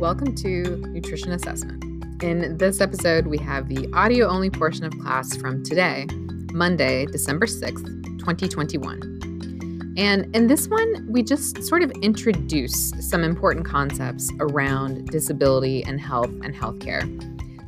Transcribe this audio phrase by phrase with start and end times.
[0.00, 1.84] welcome to Nutrition Assessment.
[2.22, 6.06] In this episode, we have the audio only portion of class from today,
[6.54, 7.84] Monday, December 6th,
[8.18, 9.94] 2021.
[9.98, 16.00] And in this one, we just sort of introduce some important concepts around disability and
[16.00, 17.04] health and healthcare.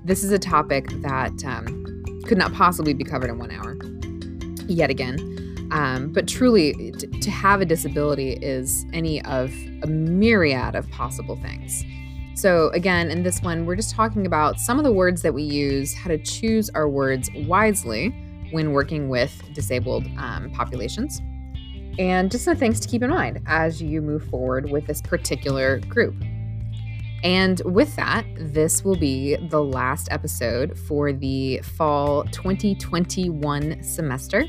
[0.03, 3.77] This is a topic that um, could not possibly be covered in one hour,
[4.69, 5.19] yet again.
[5.71, 9.53] Um, but truly, t- to have a disability is any of
[9.83, 11.85] a myriad of possible things.
[12.43, 15.45] So, again, in this one, we're just talking about some of the words that we
[15.45, 18.09] use, how to choose our words wisely
[18.51, 21.23] when working with disabled um, populations,
[22.01, 25.79] and just some things to keep in mind as you move forward with this particular
[25.83, 26.17] group.
[27.23, 34.47] And with that, this will be the last episode for the fall 2021 semester.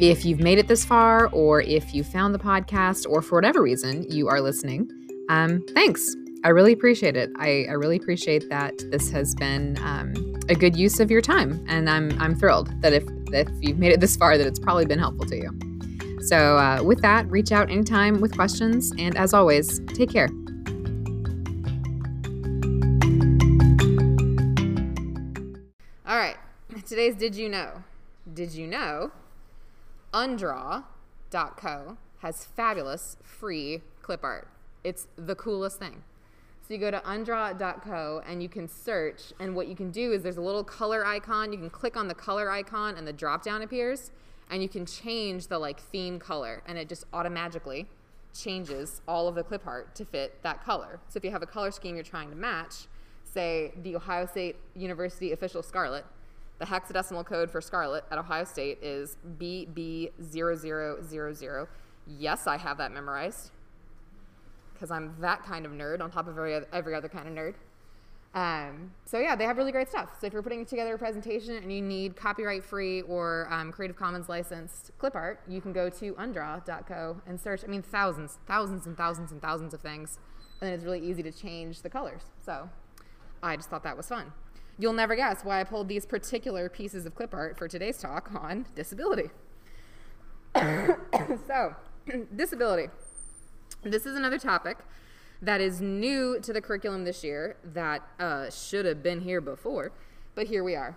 [0.00, 3.60] If you've made it this far, or if you found the podcast, or for whatever
[3.60, 4.90] reason you are listening,
[5.28, 6.16] um, thanks.
[6.44, 7.30] I really appreciate it.
[7.36, 10.14] I, I really appreciate that this has been um,
[10.48, 13.90] a good use of your time, and I'm I'm thrilled that if if you've made
[13.90, 16.20] it this far, that it's probably been helpful to you.
[16.22, 20.28] So uh, with that, reach out anytime with questions, and as always, take care.
[26.06, 26.36] All right,
[26.86, 27.82] today's Did You Know?
[28.32, 29.10] Did you know
[30.14, 34.46] Undraw.co has fabulous free clip art?
[34.84, 36.04] It's the coolest thing.
[36.68, 40.22] So you go to undraw.co and you can search, and what you can do is
[40.22, 41.50] there's a little color icon.
[41.50, 44.10] You can click on the color icon, and the drop down appears,
[44.50, 47.86] and you can change the like theme color, and it just automatically
[48.34, 51.00] changes all of the clip art to fit that color.
[51.08, 52.86] So if you have a color scheme you're trying to match,
[53.24, 56.04] say the Ohio State University official scarlet,
[56.58, 61.66] the hexadecimal code for scarlet at Ohio State is BB0000.
[62.06, 63.52] Yes, I have that memorized
[64.78, 67.34] because I'm that kind of nerd on top of every other, every other kind of
[67.34, 67.54] nerd.
[68.34, 70.10] Um, so yeah, they have really great stuff.
[70.20, 74.28] So if you're putting together a presentation and you need copyright-free or um, Creative Commons
[74.28, 77.64] licensed clip art, you can go to undraw.co and search.
[77.64, 80.18] I mean, thousands, thousands and thousands and thousands of things,
[80.60, 82.22] and then it's really easy to change the colors.
[82.44, 82.68] So
[83.42, 84.32] I just thought that was fun.
[84.78, 88.30] You'll never guess why I pulled these particular pieces of clip art for today's talk
[88.34, 89.30] on disability.
[90.54, 91.74] so,
[92.36, 92.90] disability.
[93.82, 94.78] This is another topic
[95.40, 99.92] that is new to the curriculum this year that uh, should have been here before,
[100.34, 100.96] but here we are.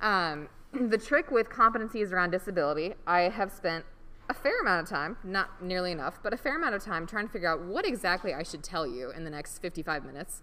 [0.00, 3.84] Um, the trick with competencies around disability, I have spent
[4.28, 7.26] a fair amount of time, not nearly enough, but a fair amount of time trying
[7.26, 10.42] to figure out what exactly I should tell you in the next 55 minutes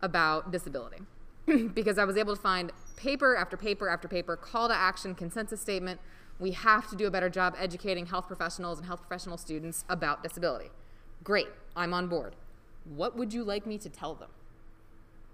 [0.00, 0.98] about disability.
[1.74, 5.60] because I was able to find paper after paper after paper, call to action, consensus
[5.60, 6.00] statement.
[6.38, 10.22] We have to do a better job educating health professionals and health professional students about
[10.22, 10.70] disability.
[11.24, 12.36] Great, I'm on board.
[12.84, 14.28] What would you like me to tell them?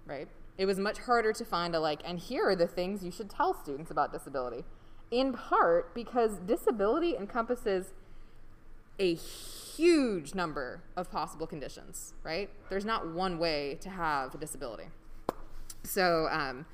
[0.05, 0.29] Right?
[0.57, 3.29] It was much harder to find a like, and here are the things you should
[3.29, 4.63] tell students about disability.
[5.11, 7.87] In part because disability encompasses
[8.99, 12.49] a huge number of possible conditions, right?
[12.69, 14.85] There's not one way to have a disability.
[15.83, 16.65] So, um,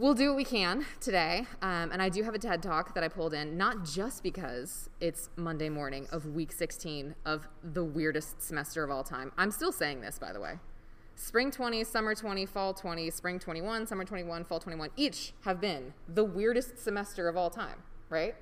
[0.00, 1.44] we'll do what we can today.
[1.60, 4.88] Um, and I do have a TED talk that I pulled in, not just because
[4.98, 9.30] it's Monday morning of week 16 of the weirdest semester of all time.
[9.36, 10.58] I'm still saying this, by the way.
[11.16, 15.92] Spring 20, summer 20, fall 20, spring 21, summer 21, fall 21, each have been
[16.08, 18.34] the weirdest semester of all time, right?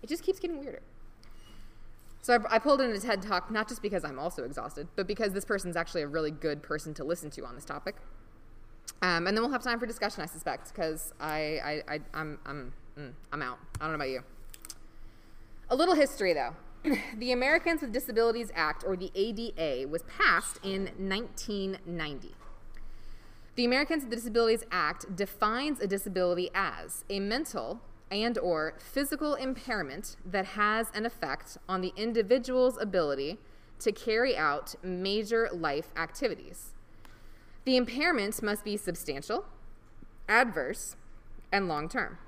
[0.00, 0.82] It just keeps getting weirder.
[2.22, 5.08] So I, I pulled in a TED talk, not just because I'm also exhausted, but
[5.08, 7.96] because this person's actually a really good person to listen to on this topic.
[9.04, 12.38] Um, and then we'll have time for discussion, I suspect, because I, I, I, I'm,
[12.46, 13.58] I'm, mm, I'm out.
[13.78, 14.22] I don't know about you.
[15.68, 16.54] A little history, though.
[17.18, 22.34] the Americans with Disabilities Act, or the ADA, was passed in 1990.
[23.56, 30.16] The Americans with Disabilities Act defines a disability as a mental and or physical impairment
[30.24, 33.36] that has an effect on the individual's ability
[33.80, 36.73] to carry out major life activities
[37.64, 39.46] the impairments must be substantial,
[40.28, 40.96] adverse,
[41.50, 42.18] and long term.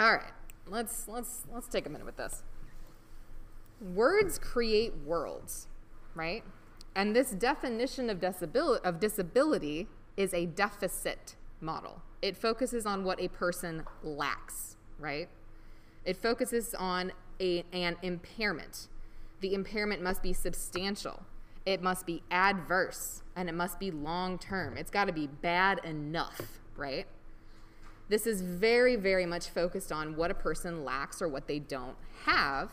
[0.00, 0.32] All right,
[0.66, 2.42] let's let's let's take a minute with this.
[3.80, 5.68] Words create worlds,
[6.14, 6.42] right?
[6.94, 9.86] And this definition of disability, of disability
[10.16, 12.02] is a deficit model.
[12.22, 15.28] It focuses on what a person lacks, right?
[16.04, 18.88] It focuses on a, an impairment.
[19.40, 21.22] The impairment must be substantial
[21.68, 24.78] it must be adverse and it must be long term.
[24.78, 27.06] It's got to be bad enough, right?
[28.08, 31.96] This is very, very much focused on what a person lacks or what they don't
[32.24, 32.72] have.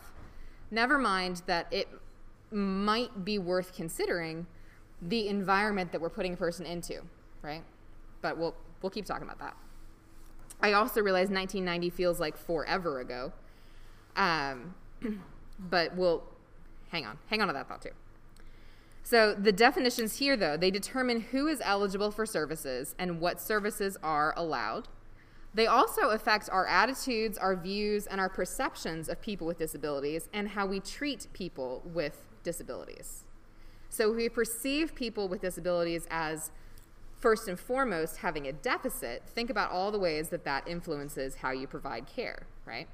[0.70, 1.88] Never mind that it
[2.50, 4.46] might be worth considering
[5.02, 7.02] the environment that we're putting a person into,
[7.42, 7.64] right?
[8.22, 9.54] But we'll we'll keep talking about that.
[10.62, 13.34] I also realize 1990 feels like forever ago,
[14.16, 14.74] um,
[15.58, 16.22] but we'll
[16.88, 17.90] hang on, hang on to that thought too.
[19.06, 23.96] So the definitions here, though, they determine who is eligible for services and what services
[24.02, 24.88] are allowed.
[25.54, 30.48] They also affect our attitudes, our views, and our perceptions of people with disabilities and
[30.48, 33.22] how we treat people with disabilities.
[33.90, 36.50] So we perceive people with disabilities as
[37.14, 39.22] first and foremost having a deficit.
[39.28, 42.88] Think about all the ways that that influences how you provide care, right?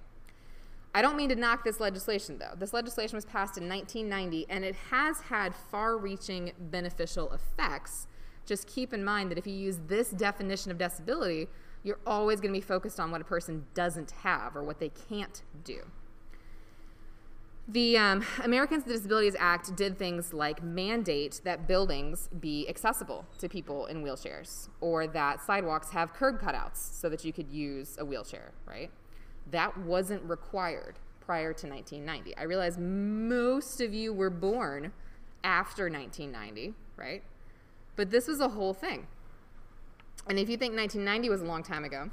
[0.94, 2.54] I don't mean to knock this legislation, though.
[2.56, 8.06] This legislation was passed in 1990, and it has had far reaching beneficial effects.
[8.44, 11.48] Just keep in mind that if you use this definition of disability,
[11.82, 14.90] you're always going to be focused on what a person doesn't have or what they
[15.08, 15.80] can't do.
[17.68, 23.48] The um, Americans with Disabilities Act did things like mandate that buildings be accessible to
[23.48, 28.04] people in wheelchairs or that sidewalks have curb cutouts so that you could use a
[28.04, 28.90] wheelchair, right?
[29.50, 32.36] That wasn't required prior to 1990.
[32.36, 34.92] I realize most of you were born
[35.44, 37.22] after 1990, right?
[37.96, 39.06] But this was a whole thing.
[40.28, 42.10] And if you think 1990 was a long time ago,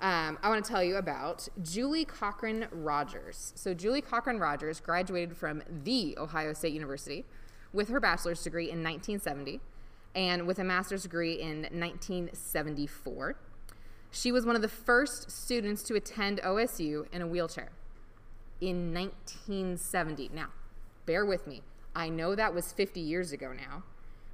[0.00, 3.52] um, I want to tell you about Julie Cochran Rogers.
[3.56, 7.24] So, Julie Cochran Rogers graduated from The Ohio State University
[7.72, 9.60] with her bachelor's degree in 1970
[10.14, 13.36] and with a master's degree in 1974.
[14.10, 17.70] She was one of the first students to attend OSU in a wheelchair
[18.60, 20.30] in 1970.
[20.34, 20.48] Now,
[21.06, 21.62] bear with me.
[21.94, 23.82] I know that was 50 years ago now,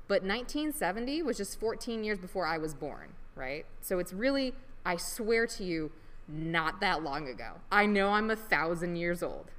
[0.08, 3.64] but 1970 was just 14 years before I was born, right?
[3.80, 4.54] So it's really,
[4.84, 5.90] I swear to you,
[6.28, 7.54] not that long ago.
[7.70, 9.50] I know I'm a thousand years old,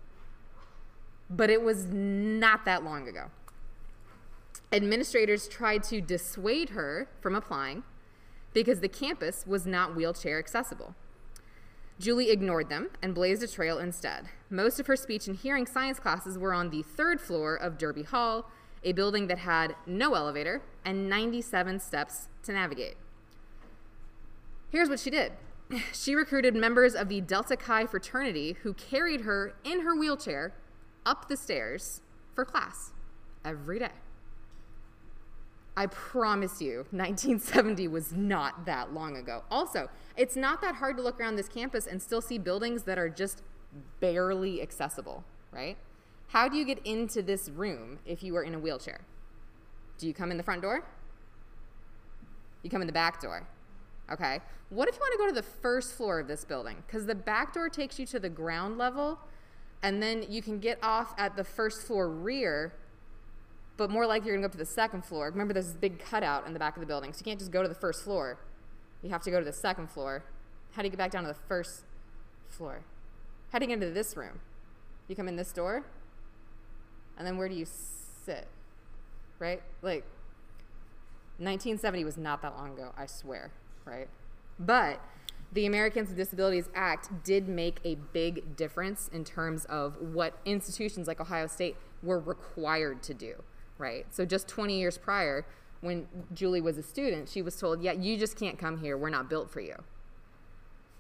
[1.29, 3.25] but it was not that long ago.
[4.71, 7.83] Administrators tried to dissuade her from applying
[8.55, 10.95] because the campus was not wheelchair accessible.
[11.99, 14.29] Julie ignored them and blazed a trail instead.
[14.49, 18.03] Most of her speech and hearing science classes were on the third floor of Derby
[18.03, 18.49] Hall,
[18.83, 22.95] a building that had no elevator and 97 steps to navigate.
[24.69, 25.33] Here's what she did
[25.93, 30.53] she recruited members of the Delta Chi fraternity who carried her in her wheelchair
[31.05, 31.99] up the stairs
[32.33, 32.93] for class
[33.43, 33.91] every day.
[35.77, 39.43] I promise you, 1970 was not that long ago.
[39.51, 42.97] Also, it's not that hard to look around this campus and still see buildings that
[42.97, 43.43] are just
[43.99, 45.77] barely accessible, right?
[46.27, 49.01] How do you get into this room if you are in a wheelchair?
[49.97, 50.83] Do you come in the front door?
[52.63, 53.47] You come in the back door.
[54.11, 54.39] Okay.
[54.69, 56.77] What if you want to go to the first floor of this building?
[56.87, 59.19] Because the back door takes you to the ground level,
[59.83, 62.73] and then you can get off at the first floor rear
[63.77, 65.29] but more likely you're to go up to the second floor.
[65.29, 67.51] Remember, there's this big cutout in the back of the building, so you can't just
[67.51, 68.39] go to the first floor.
[69.01, 70.23] You have to go to the second floor.
[70.71, 71.83] How do you get back down to the first
[72.47, 72.81] floor?
[73.51, 74.41] Get into this room?
[75.07, 75.85] You come in this door,
[77.17, 78.47] and then where do you sit?
[79.39, 79.61] Right?
[79.81, 80.03] Like,
[81.37, 83.51] 1970 was not that long ago, I swear,
[83.85, 84.09] right?
[84.59, 84.99] But
[85.53, 91.07] the Americans with Disabilities Act did make a big difference in terms of what institutions
[91.07, 93.35] like Ohio State were required to do
[93.77, 94.05] right?
[94.11, 95.45] So just 20 years prior,
[95.81, 98.97] when Julie was a student, she was told, yeah, you just can't come here.
[98.97, 99.75] We're not built for you.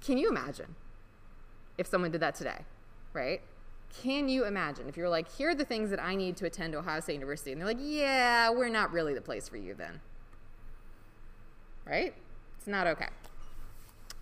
[0.01, 0.75] Can you imagine
[1.77, 2.65] if someone did that today,
[3.13, 3.41] right?
[4.01, 6.75] Can you imagine if you're like, here are the things that I need to attend
[6.75, 7.51] Ohio State University?
[7.51, 10.01] And they're like, yeah, we're not really the place for you then.
[11.85, 12.13] Right?
[12.57, 13.07] It's not okay.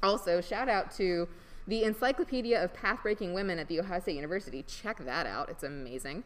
[0.01, 1.27] Also, shout out to
[1.65, 4.63] the Encyclopedia of Pathbreaking Women at The Ohio State University.
[4.63, 6.24] Check that out, it's amazing.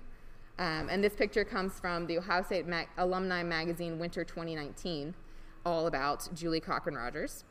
[0.60, 5.14] Um, and this picture comes from the Ohio State Mag- Alumni Magazine Winter 2019,
[5.66, 7.44] all about Julie Cochran Rogers.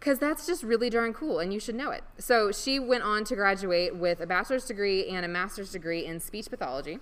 [0.00, 2.02] Because that's just really darn cool, and you should know it.
[2.18, 6.18] So she went on to graduate with a bachelor's degree and a master's degree in
[6.18, 6.98] speech pathology.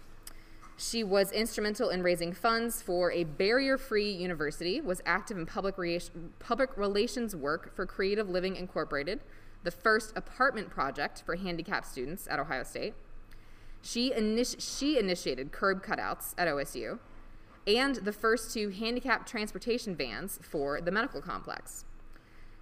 [0.77, 6.01] She was instrumental in raising funds for a barrier-free university, was active in public, rea-
[6.39, 9.21] public relations work for Creative Living Incorporated,
[9.63, 12.95] the first apartment project for handicapped students at Ohio State,
[13.83, 14.13] she,
[14.59, 16.99] she initiated curb cutouts at OSU
[17.67, 21.85] and the first two handicapped transportation vans for the medical complex.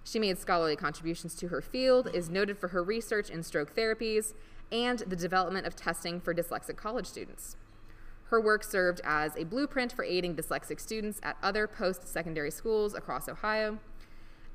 [0.03, 4.33] She made scholarly contributions to her field, is noted for her research in stroke therapies,
[4.71, 7.55] and the development of testing for dyslexic college students.
[8.25, 12.93] Her work served as a blueprint for aiding dyslexic students at other post secondary schools
[12.93, 13.79] across Ohio.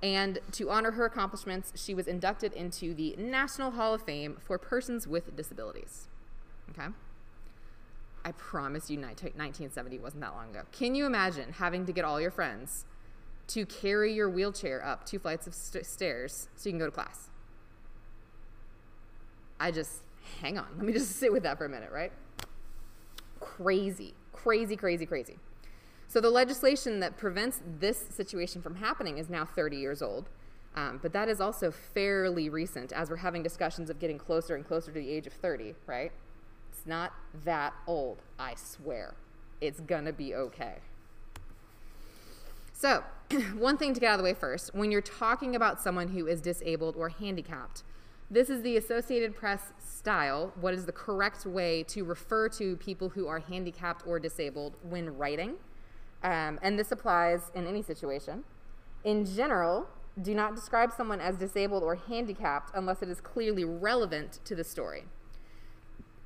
[0.02, 4.58] And to honor her accomplishments, she was inducted into the National Hall of Fame for
[4.58, 6.08] Persons with Disabilities.
[6.70, 6.88] Okay?
[8.24, 10.62] I promise you, 1970 wasn't that long ago.
[10.72, 12.86] Can you imagine having to get all your friends
[13.48, 16.90] to carry your wheelchair up two flights of st- stairs so you can go to
[16.90, 17.28] class?
[19.60, 20.02] I just,
[20.40, 22.12] hang on, let me just sit with that for a minute, right?
[23.40, 25.36] Crazy, crazy, crazy, crazy.
[26.08, 30.30] So the legislation that prevents this situation from happening is now 30 years old.
[30.76, 34.66] Um, but that is also fairly recent as we're having discussions of getting closer and
[34.66, 36.10] closer to the age of 30, right?
[36.74, 37.12] It's not
[37.44, 39.14] that old, I swear.
[39.60, 40.78] It's gonna be okay.
[42.72, 43.04] So,
[43.56, 46.26] one thing to get out of the way first when you're talking about someone who
[46.26, 47.84] is disabled or handicapped,
[48.28, 50.52] this is the Associated Press style.
[50.60, 55.16] What is the correct way to refer to people who are handicapped or disabled when
[55.16, 55.54] writing?
[56.24, 58.42] Um, and this applies in any situation.
[59.04, 59.86] In general,
[60.20, 64.64] do not describe someone as disabled or handicapped unless it is clearly relevant to the
[64.64, 65.04] story.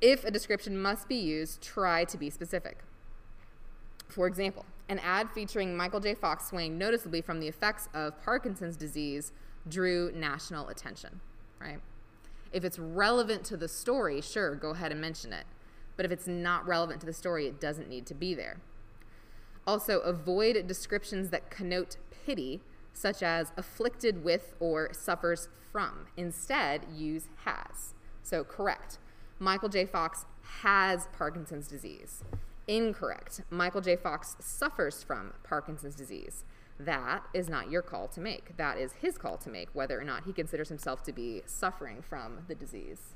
[0.01, 2.79] If a description must be used, try to be specific.
[4.07, 6.15] For example, an ad featuring Michael J.
[6.15, 9.31] Fox swaying noticeably from the effects of Parkinson's disease
[9.67, 11.19] drew national attention,
[11.59, 11.79] right?
[12.51, 15.45] If it's relevant to the story, sure, go ahead and mention it.
[15.95, 18.61] But if it's not relevant to the story, it doesn't need to be there.
[19.67, 22.61] Also, avoid descriptions that connote pity
[22.93, 26.07] such as afflicted with or suffers from.
[26.17, 27.93] Instead, use has.
[28.23, 28.97] So, correct.
[29.39, 29.85] Michael J.
[29.85, 30.25] Fox
[30.61, 32.23] has Parkinson's disease.
[32.67, 33.41] Incorrect.
[33.49, 33.95] Michael J.
[33.95, 36.43] Fox suffers from Parkinson's disease.
[36.77, 38.57] That is not your call to make.
[38.57, 42.01] That is his call to make, whether or not he considers himself to be suffering
[42.01, 43.15] from the disease.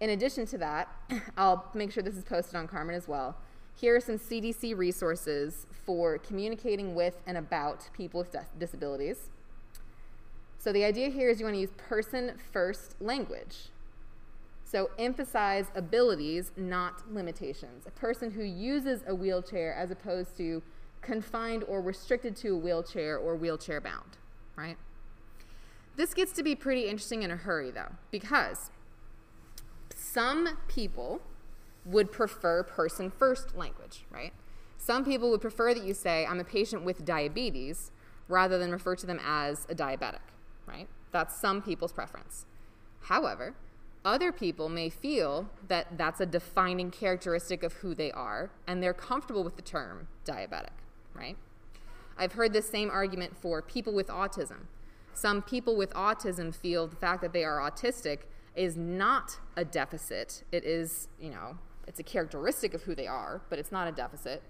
[0.00, 0.88] In addition to that,
[1.36, 3.36] I'll make sure this is posted on Carmen as well.
[3.74, 9.30] Here are some CDC resources for communicating with and about people with disabilities.
[10.58, 13.70] So the idea here is you want to use person first language.
[14.74, 17.86] So emphasize abilities, not limitations.
[17.86, 20.64] A person who uses a wheelchair as opposed to
[21.00, 24.18] confined or restricted to a wheelchair or wheelchair bound,
[24.56, 24.76] right?
[25.94, 28.72] This gets to be pretty interesting in a hurry though, because
[29.94, 31.20] some people
[31.84, 34.32] would prefer person first language, right?
[34.76, 37.92] Some people would prefer that you say, I'm a patient with diabetes,
[38.26, 40.18] rather than refer to them as a diabetic,
[40.66, 40.88] right?
[41.12, 42.46] That's some people's preference.
[43.02, 43.54] However,
[44.04, 48.92] other people may feel that that's a defining characteristic of who they are, and they're
[48.94, 50.76] comfortable with the term diabetic,
[51.14, 51.36] right?
[52.16, 54.66] I've heard this same argument for people with autism.
[55.14, 58.20] Some people with autism feel the fact that they are autistic
[58.54, 60.44] is not a deficit.
[60.52, 63.92] It is, you know, it's a characteristic of who they are, but it's not a
[63.92, 64.42] deficit,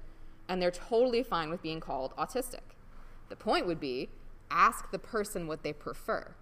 [0.48, 2.74] and they're totally fine with being called autistic.
[3.28, 4.10] The point would be
[4.50, 6.34] ask the person what they prefer.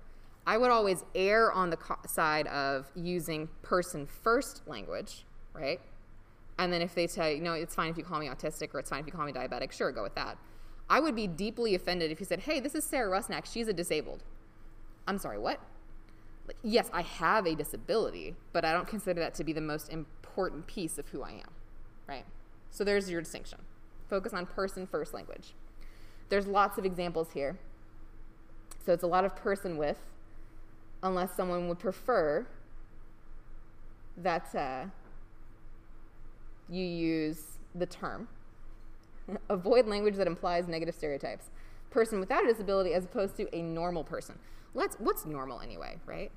[0.47, 5.81] I would always err on the co- side of using person first language, right?
[6.59, 8.91] And then if they say, no, it's fine if you call me autistic or it's
[8.91, 10.37] fine if you call me diabetic, sure, go with that.
[10.91, 13.73] I would be deeply offended if you said, hey, this is Sarah Rusnak, she's a
[13.73, 14.25] disabled.
[15.07, 15.61] I'm sorry, what?
[16.63, 20.67] Yes, I have a disability, but I don't consider that to be the most important
[20.67, 21.51] piece of who I am,
[22.07, 22.25] right?
[22.71, 23.61] So there's your distinction.
[24.11, 25.55] Focus on person first language.
[26.29, 27.59] There's lots of examples here.
[28.85, 29.99] So it's a lot of person with,
[31.03, 32.47] unless someone would prefer
[34.17, 34.85] that uh,
[36.69, 38.29] you use the term.
[39.49, 41.51] Avoid language that implies negative stereotypes.
[41.91, 44.39] Person without a disability as opposed to a normal person.
[44.75, 46.31] Let's, what's normal anyway, right?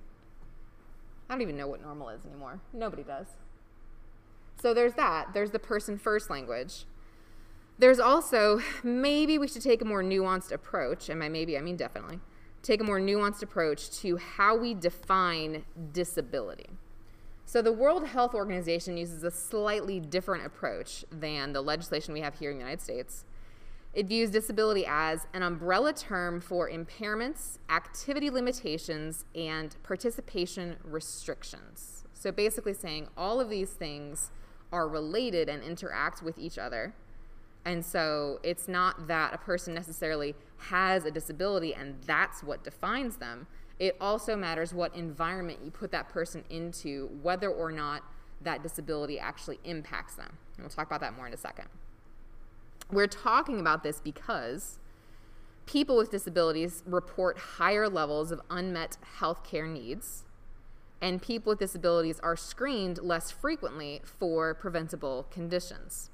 [1.29, 2.60] I don't even know what normal is anymore.
[2.74, 3.27] Nobody does.
[4.62, 5.34] So there's that.
[5.34, 6.86] There's the person first language.
[7.77, 11.75] There's also maybe we should take a more nuanced approach, and by maybe I mean
[11.75, 12.19] definitely,
[12.65, 16.69] take a more nuanced approach to how we define disability.
[17.45, 22.39] So the World Health Organization uses a slightly different approach than the legislation we have
[22.39, 23.24] here in the United States.
[23.93, 32.03] It views disability as an umbrella term for impairments, activity limitations, and participation restrictions.
[32.13, 34.31] So basically saying all of these things
[34.72, 36.93] are related and interact with each other.
[37.65, 43.17] And so it's not that a person necessarily has a disability and that's what defines
[43.17, 43.48] them.
[43.79, 48.03] It also matters what environment you put that person into, whether or not
[48.41, 50.38] that disability actually impacts them.
[50.55, 51.65] And we'll talk about that more in a second.
[52.91, 54.79] We're talking about this because
[55.65, 60.24] people with disabilities report higher levels of unmet health care needs
[61.01, 66.10] and people with disabilities are screened less frequently for preventable conditions.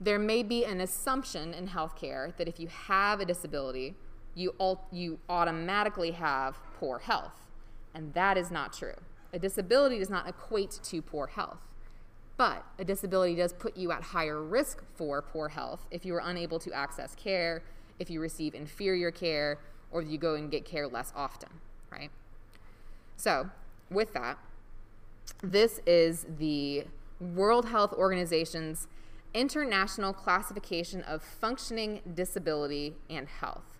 [0.00, 3.94] There may be an assumption in healthcare that if you have a disability,
[4.34, 4.54] you,
[4.90, 7.46] you automatically have poor health,
[7.94, 8.94] and that is not true.
[9.32, 11.60] A disability does not equate to poor health,
[12.36, 16.22] But a disability does put you at higher risk for poor health if you are
[16.24, 17.62] unable to access care,
[17.98, 19.58] if you receive inferior care,
[19.90, 21.50] or you go and get care less often,
[21.92, 22.10] right?
[23.18, 23.50] So,
[23.90, 24.38] with that,
[25.42, 26.86] this is the
[27.20, 28.88] World Health Organization's
[29.32, 33.78] International Classification of Functioning Disability and Health.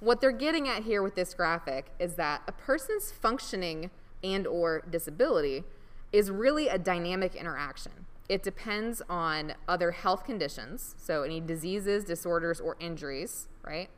[0.00, 3.90] What they're getting at here with this graphic is that a person's functioning
[4.22, 5.64] and or disability
[6.12, 7.92] is really a dynamic interaction.
[8.28, 13.88] It depends on other health conditions, so any diseases, disorders, or injuries, right?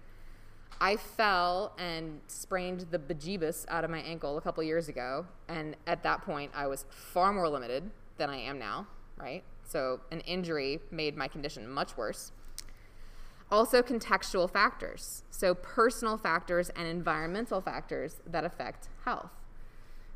[0.80, 5.76] I fell and sprained the bejeebus out of my ankle a couple years ago, and
[5.86, 9.44] at that point, I was far more limited than I am now, right?
[9.64, 12.32] So, an injury made my condition much worse.
[13.50, 19.30] Also, contextual factors, so personal factors and environmental factors that affect health.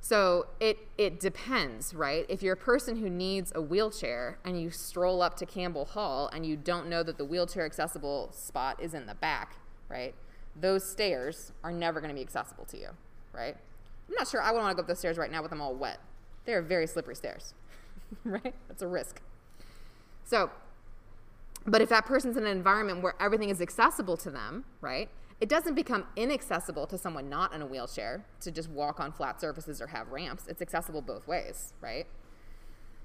[0.01, 2.25] So it it depends, right?
[2.29, 6.31] If you're a person who needs a wheelchair and you stroll up to Campbell Hall
[6.33, 9.57] and you don't know that the wheelchair accessible spot is in the back,
[9.89, 10.15] right?
[10.55, 12.91] Those stairs are never going to be accessible to you,
[13.33, 13.57] right?
[14.09, 15.61] I'm not sure I would want to go up those stairs right now with them
[15.61, 15.99] all wet.
[16.45, 17.55] They're very slippery stairs,
[18.25, 18.55] right?
[18.69, 19.21] That's a risk.
[20.27, 20.51] So,
[21.67, 25.09] but if that person's in an environment where everything is accessible to them, right?
[25.41, 29.41] it doesn't become inaccessible to someone not in a wheelchair to just walk on flat
[29.41, 30.47] surfaces or have ramps.
[30.47, 32.07] It's accessible both ways, right?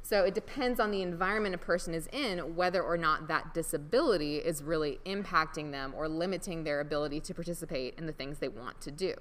[0.01, 4.37] So it depends on the environment a person is in whether or not that disability
[4.37, 8.79] is really impacting them or limiting their ability to participate in the things they want
[8.81, 9.13] to do.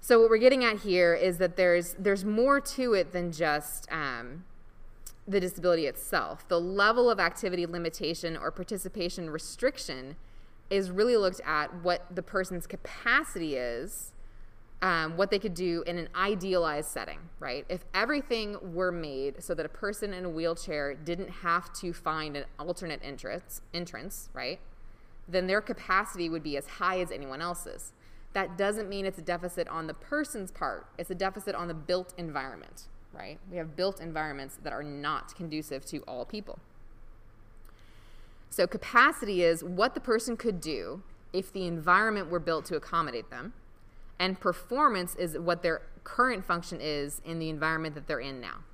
[0.00, 3.90] So what we're getting at here is that there's there's more to it than just
[3.92, 4.44] um,
[5.28, 6.46] the disability itself.
[6.48, 10.16] The level of activity limitation or participation restriction
[10.70, 14.12] is really looked at what the person's capacity is,
[14.82, 17.64] um, what they could do in an idealized setting, right?
[17.68, 22.36] If everything were made so that a person in a wheelchair didn't have to find
[22.36, 24.60] an alternate entrance, entrance, right?
[25.28, 27.92] Then their capacity would be as high as anyone else's.
[28.32, 30.86] That doesn't mean it's a deficit on the person's part.
[30.98, 32.82] It's a deficit on the built environment,
[33.16, 33.38] right?
[33.50, 36.58] We have built environments that are not conducive to all people.
[38.50, 41.02] So, capacity is what the person could do
[41.32, 43.52] if the environment were built to accommodate them.
[44.18, 48.64] And performance is what their current function is in the environment that they're in now.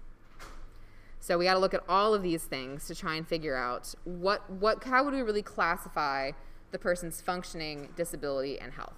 [1.19, 3.95] So we got to look at all of these things to try and figure out
[4.05, 6.33] what what how would we really classify
[6.73, 8.97] the person's functioning, disability, and health.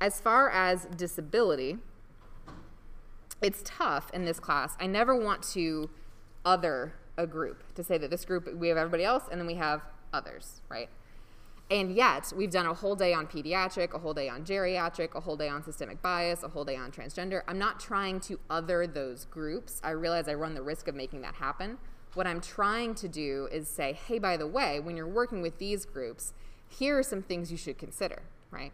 [0.00, 1.78] As far as disability,
[3.42, 4.74] it's tough in this class.
[4.80, 5.90] I never want to
[6.44, 9.54] other a group to say that this group we have everybody else and then we
[9.54, 10.88] have others, right?
[11.70, 15.20] And yet, we've done a whole day on pediatric, a whole day on geriatric, a
[15.20, 17.42] whole day on systemic bias, a whole day on transgender.
[17.48, 19.80] I'm not trying to other those groups.
[19.82, 21.78] I realize I run the risk of making that happen.
[22.12, 25.58] What I'm trying to do is say, hey, by the way, when you're working with
[25.58, 26.34] these groups,
[26.68, 28.72] here are some things you should consider, right?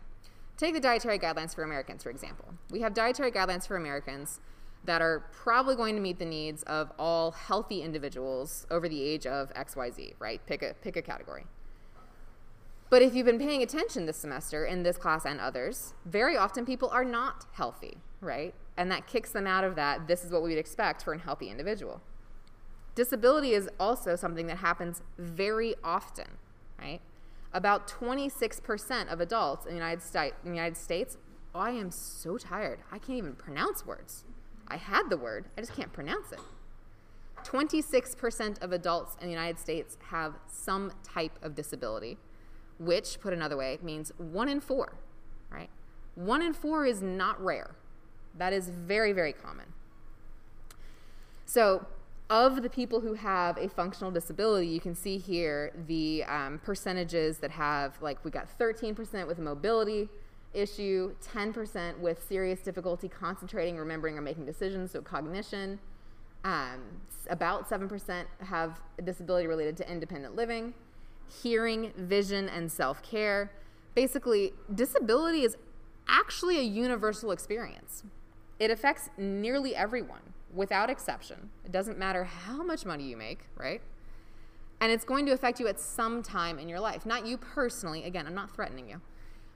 [0.61, 2.53] Take the Dietary Guidelines for Americans, for example.
[2.70, 4.40] We have Dietary Guidelines for Americans
[4.85, 9.27] that are probably going to meet the needs of all healthy individuals over the age
[9.27, 10.38] of XYZ, right?
[10.44, 11.46] Pick a, pick a category.
[12.90, 16.66] But if you've been paying attention this semester in this class and others, very often
[16.66, 18.53] people are not healthy, right?
[18.77, 20.09] And that kicks them out of that.
[20.09, 22.03] This is what we would expect for a healthy individual.
[22.94, 26.27] Disability is also something that happens very often,
[26.79, 27.01] right?
[27.52, 31.16] About 26% of adults in the United, States, in the United States,
[31.54, 32.80] I am so tired.
[32.92, 34.24] I can't even pronounce words.
[34.68, 36.38] I had the word, I just can't pronounce it.
[37.44, 42.18] 26% of adults in the United States have some type of disability,
[42.78, 44.94] which, put another way, means one in four,
[45.50, 45.70] right?
[46.14, 47.74] One in four is not rare.
[48.36, 49.66] That is very, very common.
[51.46, 51.86] So,
[52.31, 57.38] of the people who have a functional disability, you can see here the um, percentages
[57.38, 60.09] that have, like, we got 13% with a mobility,
[60.55, 65.81] issue, 10% with serious difficulty concentrating, remembering, or making decisions, so cognition.
[66.45, 66.81] Um,
[67.29, 70.73] about 7% have a disability related to independent living,
[71.43, 73.51] hearing, vision, and self care.
[73.97, 75.57] Basically, disability is
[76.09, 78.05] actually a universal experience.
[78.61, 80.21] It affects nearly everyone
[80.54, 81.50] without exception.
[81.64, 83.80] It doesn't matter how much money you make, right?
[84.80, 87.04] And it's going to affect you at some time in your life.
[87.04, 88.04] Not you personally.
[88.04, 89.00] Again, I'm not threatening you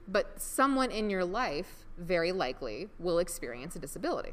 [0.07, 4.33] but someone in your life very likely will experience a disability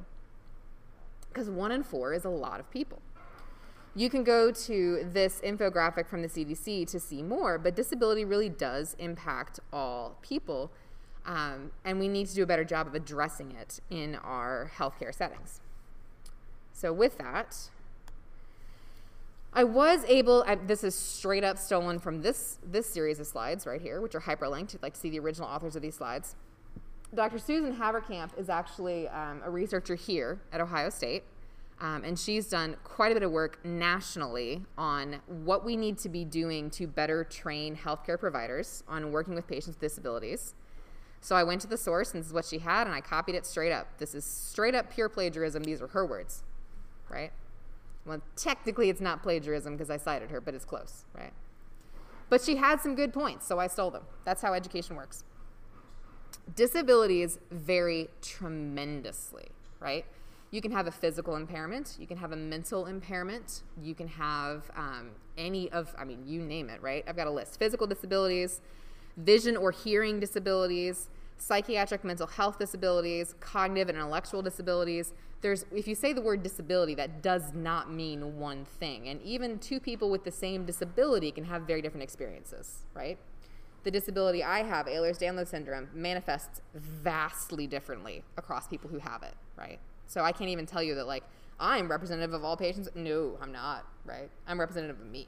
[1.30, 3.02] because one in four is a lot of people.
[3.96, 8.50] You can go to this infographic from the CDC to see more, but disability really
[8.50, 10.72] does impact all people,
[11.26, 15.14] um, and we need to do a better job of addressing it in our healthcare
[15.14, 15.60] settings.
[16.82, 17.56] So, with that,
[19.54, 20.44] I was able.
[20.48, 24.16] I, this is straight up stolen from this this series of slides right here, which
[24.16, 24.74] are hyperlinked.
[24.74, 26.36] You'd like to see the original authors of these slides.
[27.14, 27.38] Dr.
[27.38, 31.22] Susan Havercamp is actually um, a researcher here at Ohio State,
[31.82, 36.10] um, and she's done quite a bit of work nationally on what we need to
[36.10, 40.56] be doing to better train healthcare providers on working with patients with disabilities.
[41.20, 43.36] So I went to the source, and this is what she had, and I copied
[43.36, 44.00] it straight up.
[44.00, 45.64] This is straight up pure plagiarism.
[45.64, 46.42] These are her words,
[47.12, 47.32] right?
[48.06, 51.34] Well, technically, it's not plagiarism because I cited her, but it's close, right?
[52.30, 54.04] But she had some good points, so I stole them.
[54.24, 55.24] That's how education works.
[56.56, 60.06] Disabilities vary tremendously, right?
[60.50, 64.70] You can have a physical impairment, you can have a mental impairment, you can have
[64.76, 67.04] um, any of, I mean, you name it, right?
[67.08, 68.62] I've got a list physical disabilities,
[69.18, 75.14] vision or hearing disabilities, psychiatric mental health disabilities, cognitive and intellectual disabilities.
[75.42, 79.08] There's if you say the word disability, that does not mean one thing.
[79.08, 83.18] And even two people with the same disability can have very different experiences, right?
[83.84, 89.80] The disability I have, Ehlers-Danlos syndrome, manifests vastly differently across people who have it, right?
[90.06, 91.24] So I can't even tell you that like
[91.60, 92.90] I'm representative of all patients.
[92.96, 94.30] No, I'm not, right?
[94.48, 95.28] I'm representative of me.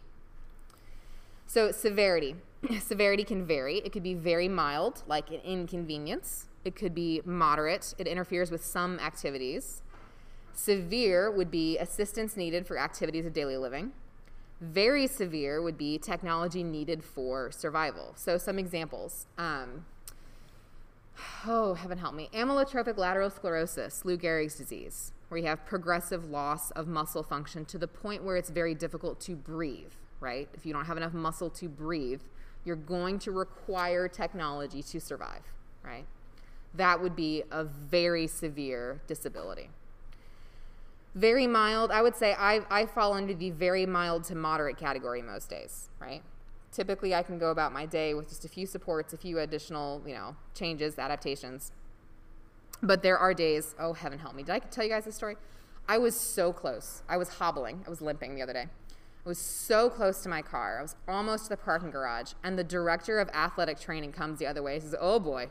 [1.47, 2.35] So severity.
[2.79, 3.77] severity can vary.
[3.77, 6.47] It could be very mild, like an inconvenience.
[6.65, 7.93] It could be moderate.
[7.97, 9.81] It interferes with some activities.
[10.53, 13.91] Severe would be assistance needed for activities of daily living.
[14.61, 18.13] Very severe would be technology needed for survival.
[18.15, 19.25] So, some examples.
[19.37, 19.85] Um,
[21.45, 22.29] oh, heaven help me.
[22.33, 27.77] Amyotrophic lateral sclerosis, Lou Gehrig's disease, where you have progressive loss of muscle function to
[27.77, 30.47] the point where it's very difficult to breathe, right?
[30.53, 32.21] If you don't have enough muscle to breathe,
[32.63, 35.41] you're going to require technology to survive,
[35.83, 36.05] right?
[36.73, 39.69] That would be a very severe disability.
[41.15, 45.21] Very mild, I would say I, I fall under the very mild to moderate category
[45.21, 46.23] most days, right?
[46.71, 50.01] Typically, I can go about my day with just a few supports, a few additional,
[50.07, 51.71] you know, changes, adaptations.
[52.81, 54.41] But there are days, oh, heaven help me.
[54.41, 55.35] Did I tell you guys this story?
[55.87, 57.03] I was so close.
[57.07, 58.67] I was hobbling, I was limping the other day.
[59.25, 60.79] I was so close to my car.
[60.79, 64.47] I was almost to the parking garage, and the director of athletic training comes the
[64.47, 64.73] other way.
[64.73, 65.49] He says, "Oh boy."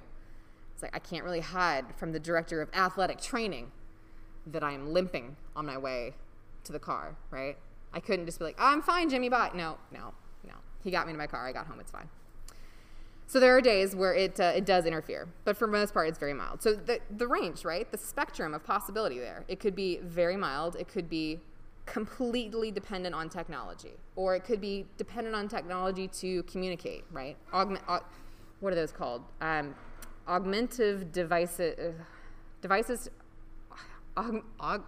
[0.74, 3.72] It's like I can't really hide from the director of athletic training
[4.46, 6.14] that I am limping on my way
[6.64, 7.56] to the car, right?
[7.92, 10.12] I couldn't just be like, oh, "I'm fine, Jimmy, bye." No, no,
[10.46, 10.54] no.
[10.82, 11.46] He got me to my car.
[11.46, 11.80] I got home.
[11.80, 12.08] It's fine.
[13.26, 16.18] So there are days where it uh, it does interfere, but for most part, it's
[16.18, 16.62] very mild.
[16.62, 17.90] So the the range, right?
[17.90, 19.44] The spectrum of possibility there.
[19.48, 20.76] It could be very mild.
[20.76, 21.40] It could be
[21.86, 27.36] completely dependent on technology, or it could be dependent on technology to communicate, right?
[27.52, 28.02] Augment, aug,
[28.60, 29.22] what are those called?
[29.40, 29.74] Um,
[30.28, 32.02] augmentative devices, uh,
[32.60, 33.10] devices,
[34.16, 34.82] aug, aug,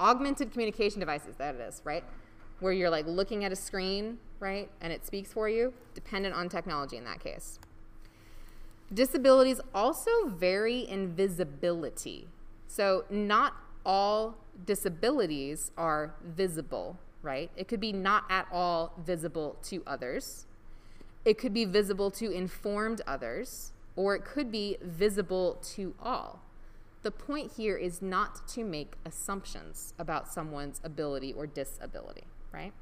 [0.00, 1.36] augmented communication devices.
[1.36, 2.04] That it is, right?
[2.60, 5.72] Where you're like looking at a screen, right, and it speaks for you.
[5.94, 7.58] Dependent on technology in that case.
[8.92, 12.28] Disabilities also vary in visibility.
[12.68, 17.50] So not all disabilities are visible, right?
[17.56, 20.46] It could be not at all visible to others.
[21.24, 26.40] It could be visible to informed others, or it could be visible to all.
[27.02, 32.72] The point here is not to make assumptions about someone's ability or disability, right?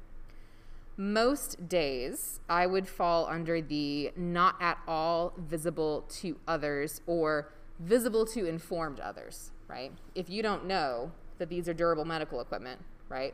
[0.95, 8.25] Most days, I would fall under the not at all visible to others or visible
[8.27, 9.91] to informed others, right?
[10.13, 13.33] If you don't know that these are durable medical equipment, right?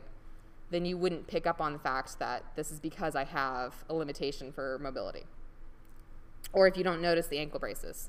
[0.70, 3.94] Then you wouldn't pick up on the fact that this is because I have a
[3.94, 5.24] limitation for mobility.
[6.54, 8.08] Or if you don't notice the ankle braces,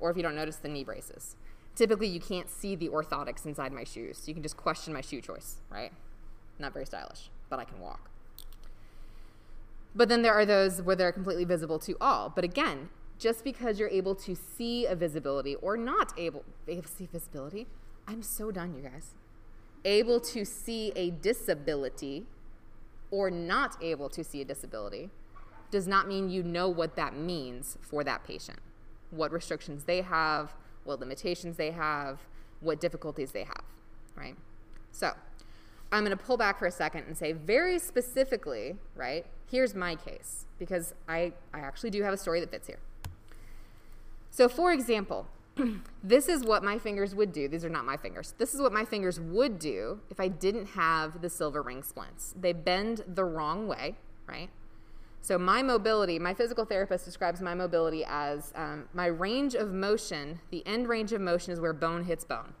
[0.00, 1.36] or if you don't notice the knee braces.
[1.78, 4.26] Typically, you can't see the orthotics inside my shoes.
[4.26, 5.92] You can just question my shoe choice, right?
[6.58, 8.10] Not very stylish, but I can walk.
[9.94, 12.30] But then there are those where they're completely visible to all.
[12.30, 17.06] But again, just because you're able to see a visibility or not able to see
[17.12, 17.68] visibility,
[18.08, 19.14] I'm so done, you guys
[19.84, 22.26] able to see a disability
[23.12, 25.10] or not able to see a disability
[25.70, 28.58] does not mean you know what that means for that patient,
[29.12, 30.56] what restrictions they have,
[30.88, 32.18] what limitations they have,
[32.60, 33.62] what difficulties they have,
[34.16, 34.34] right?
[34.90, 35.12] So
[35.92, 39.26] I'm going to pull back for a second and say very specifically, right?
[39.50, 42.78] Here's my case because I, I actually do have a story that fits here.
[44.30, 45.26] So, for example,
[46.02, 47.48] this is what my fingers would do.
[47.48, 48.34] These are not my fingers.
[48.38, 52.34] This is what my fingers would do if I didn't have the silver ring splints.
[52.38, 53.96] They bend the wrong way,
[54.26, 54.48] right?
[55.20, 60.40] So, my mobility, my physical therapist describes my mobility as um, my range of motion,
[60.50, 62.54] the end range of motion is where bone hits bone.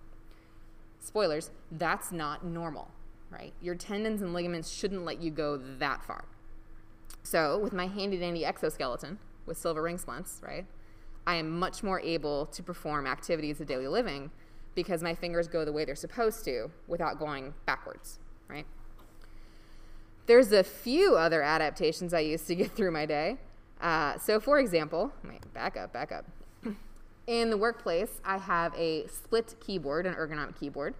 [1.00, 2.90] Spoilers, that's not normal,
[3.30, 3.54] right?
[3.62, 6.24] Your tendons and ligaments shouldn't let you go that far.
[7.22, 10.66] So, with my handy dandy exoskeleton with silver ring splints, right,
[11.26, 14.30] I am much more able to perform activities of daily living
[14.74, 18.18] because my fingers go the way they're supposed to without going backwards,
[18.48, 18.66] right?
[20.28, 23.38] There's a few other adaptations I use to get through my day.
[23.80, 25.10] Uh, so, for example,
[25.54, 26.26] back up, back up.
[27.26, 30.94] In the workplace, I have a split keyboard, an ergonomic keyboard.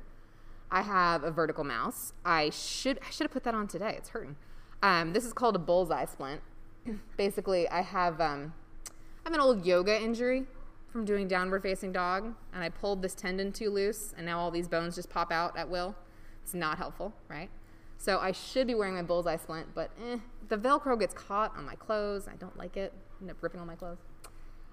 [0.70, 2.14] I have a vertical mouse.
[2.24, 3.96] I should I should have put that on today.
[3.98, 4.36] It's hurting.
[4.82, 6.40] Um, this is called a bullseye splint.
[7.18, 8.54] Basically, I have um,
[8.88, 10.46] I have an old yoga injury
[10.90, 14.50] from doing downward facing dog, and I pulled this tendon too loose, and now all
[14.50, 15.94] these bones just pop out at will.
[16.42, 17.50] It's not helpful, right?
[17.98, 21.66] So I should be wearing my bullseye splint, but eh, the Velcro gets caught on
[21.66, 22.28] my clothes.
[22.28, 22.92] I don't like it.
[22.94, 23.98] I end up ripping all my clothes.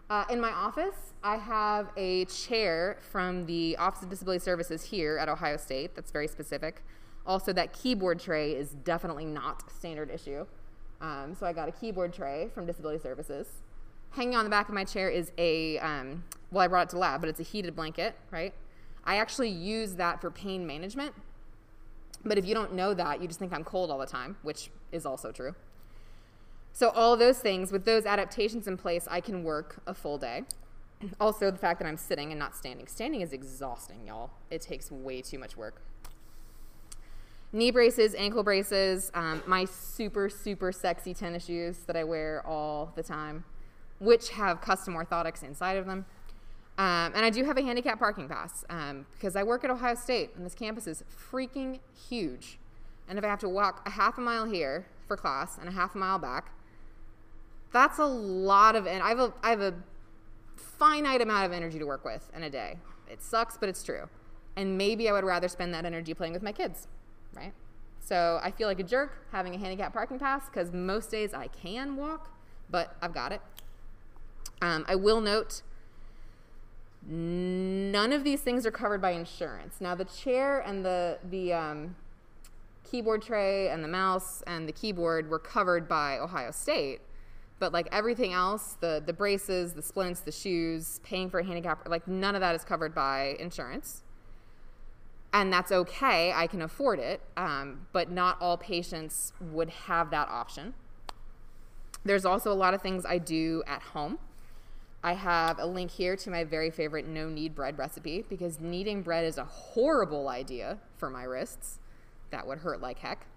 [0.08, 5.18] Uh, in my office, I have a chair from the Office of Disability Services here
[5.18, 5.96] at Ohio State.
[5.96, 6.84] That's very specific.
[7.26, 10.46] Also, that keyboard tray is definitely not standard issue.
[11.02, 13.48] Um, so I got a keyboard tray from Disability Services.
[14.12, 17.00] Hanging on the back of my chair is a, um, well, I brought it to
[17.00, 18.54] lab, but it's a heated blanket, right?
[19.04, 21.16] I actually use that for pain management.
[22.26, 24.72] But if you don't know that, you just think I'm cold all the time, which
[24.92, 25.56] is also true.
[26.74, 30.44] So, all those things, with those adaptations in place, I can work a full day.
[31.20, 32.88] Also, the fact that I'm sitting and not standing.
[32.88, 34.32] Standing is exhausting, y'all.
[34.50, 35.82] It takes way too much work.
[37.52, 42.92] Knee braces, ankle braces, um, my super, super sexy tennis shoes that I wear all
[42.96, 43.44] the time,
[44.00, 46.06] which have custom orthotics inside of them.
[46.78, 49.96] Um, and I do have a handicap parking pass um, because I work at Ohio
[49.96, 52.60] State and this campus is freaking huge.
[53.08, 55.72] And if I have to walk a half a mile here for class and a
[55.72, 56.52] half a mile back,
[57.72, 59.74] that's a lot of, and I have a, I have a
[60.58, 62.78] finite amount of energy to work with in a day.
[63.10, 64.10] It sucks, but it's true.
[64.58, 66.88] And maybe I would rather spend that energy playing with my kids,
[67.34, 67.54] right?
[68.00, 71.48] So I feel like a jerk having a handicap parking pass because most days I
[71.48, 72.30] can walk,
[72.70, 73.42] but I've got it.
[74.62, 75.62] Um, I will note
[77.08, 79.80] none of these things are covered by insurance.
[79.80, 81.96] Now the chair and the the um,
[82.84, 87.02] keyboard tray and the mouse and the keyboard were covered by Ohio State,
[87.60, 91.88] but like everything else the the braces the splints the shoes paying for a handicap
[91.88, 94.02] like none of that is covered by insurance.
[95.32, 96.32] And that's okay.
[96.34, 100.74] I can afford it um, but not all patients would have that option.
[102.06, 104.20] There's also a lot of things i do at home
[105.06, 109.02] i have a link here to my very favorite no knead bread recipe because kneading
[109.02, 111.80] bread is a horrible idea for my wrists
[112.32, 113.28] that would hurt like heck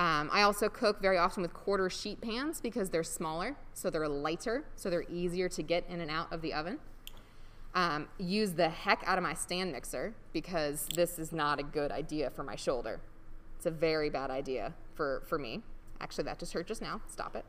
[0.00, 4.08] um, I also cook very often with quarter sheet pans because they're smaller, so they're
[4.08, 6.78] lighter, so they're easier to get in and out of the oven.
[7.74, 11.92] Um, use the heck out of my stand mixer because this is not a good
[11.92, 13.00] idea for my shoulder.
[13.56, 15.60] It's a very bad idea for, for me.
[16.00, 17.02] Actually, that just hurt just now.
[17.06, 17.44] Stop it.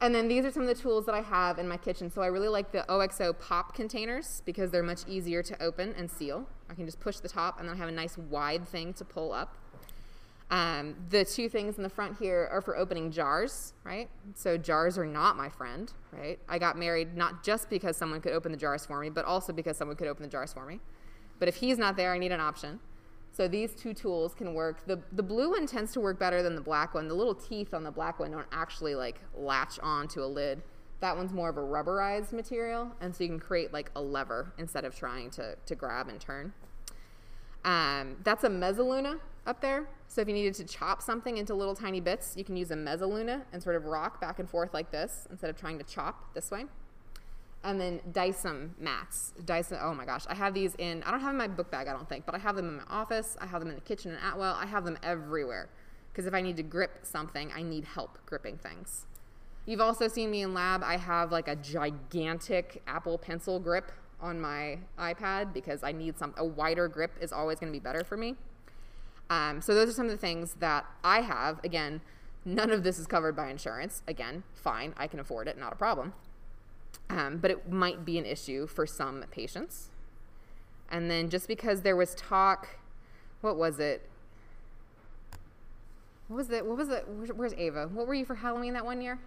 [0.00, 2.10] And then these are some of the tools that I have in my kitchen.
[2.10, 6.10] So I really like the OXO pop containers because they're much easier to open and
[6.10, 6.46] seal.
[6.68, 9.04] I can just push the top and then I have a nice wide thing to
[9.04, 9.56] pull up.
[10.50, 14.08] Um, the two things in the front here are for opening jars, right?
[14.34, 16.38] So jars are not my friend, right?
[16.48, 19.52] I got married not just because someone could open the jars for me, but also
[19.52, 20.80] because someone could open the jars for me.
[21.38, 22.78] But if he's not there, I need an option.
[23.34, 24.86] So these two tools can work.
[24.86, 27.08] The, the blue one tends to work better than the black one.
[27.08, 30.62] The little teeth on the black one don't actually like latch onto a lid.
[31.00, 34.54] That one's more of a rubberized material, and so you can create like a lever
[34.56, 36.52] instead of trying to, to grab and turn.
[37.64, 39.18] Um, that's a mezzaluna
[39.48, 39.88] up there.
[40.06, 42.76] So if you needed to chop something into little tiny bits, you can use a
[42.76, 46.32] mezzaluna and sort of rock back and forth like this instead of trying to chop
[46.34, 46.66] this way.
[47.64, 49.32] And then Dycem mats.
[49.42, 51.88] Dycem, oh my gosh, I have these in, I don't have in my book bag,
[51.88, 53.36] I don't think, but I have them in my office.
[53.40, 54.54] I have them in the kitchen in Atwell.
[54.54, 55.70] I have them everywhere.
[56.12, 59.06] Because if I need to grip something, I need help gripping things.
[59.66, 60.82] You've also seen me in lab.
[60.84, 66.34] I have like a gigantic Apple Pencil grip on my iPad because I need some,
[66.36, 68.36] a wider grip is always going to be better for me.
[69.30, 71.60] Um, so those are some of the things that I have.
[71.64, 72.02] Again,
[72.44, 74.02] none of this is covered by insurance.
[74.06, 76.12] Again, fine, I can afford it, not a problem.
[77.10, 79.90] Um, but it might be an issue for some patients.
[80.90, 82.68] And then just because there was talk,
[83.40, 84.08] what was it?
[86.28, 86.66] What was it?
[86.66, 87.36] What was it?
[87.36, 87.88] Where's Ava?
[87.92, 89.18] What were you for Halloween that one year?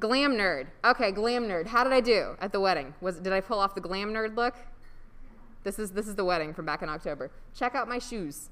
[0.00, 0.66] Glam nerd.
[0.84, 1.68] Okay, glam nerd.
[1.68, 2.94] How did I do at the wedding?
[3.00, 4.56] Was did I pull off the glam nerd look?
[5.64, 7.30] This is this is the wedding from back in October.
[7.54, 8.48] Check out my shoes.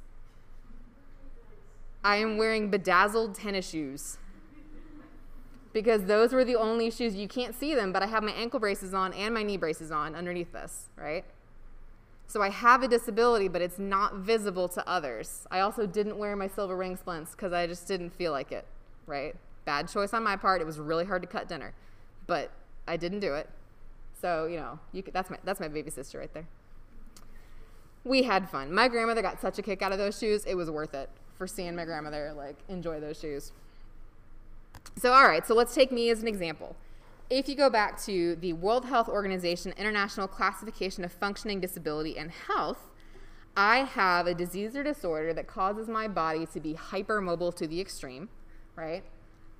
[2.05, 4.19] I am wearing bedazzled tennis shoes.
[5.73, 8.59] Because those were the only shoes you can't see them, but I have my ankle
[8.59, 11.25] braces on and my knee braces on underneath this, right?
[12.27, 15.47] So I have a disability, but it's not visible to others.
[15.51, 18.67] I also didn't wear my silver ring splints because I just didn't feel like it,
[19.07, 19.35] right?
[19.65, 20.61] Bad choice on my part.
[20.61, 21.73] It was really hard to cut dinner,
[22.27, 22.51] but
[22.87, 23.49] I didn't do it.
[24.21, 26.47] So, you know, you could, that's, my, that's my baby sister right there.
[28.05, 28.73] We had fun.
[28.73, 30.45] My grandmother got such a kick out of those shoes.
[30.45, 33.53] It was worth it for seeing my grandmother like enjoy those shoes.
[34.97, 36.77] So, all right, so let's take me as an example
[37.31, 42.33] if you go back to the World Health Organization International Classification of Functioning Disability and
[42.33, 42.89] Health,
[43.57, 47.81] I have a disease or disorder that causes my body to be hypermobile to the
[47.81, 48.29] extreme,
[48.75, 49.05] right?